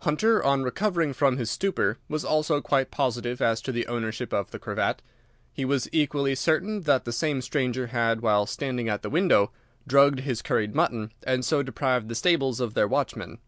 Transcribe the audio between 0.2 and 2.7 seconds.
on recovering from his stupor, was also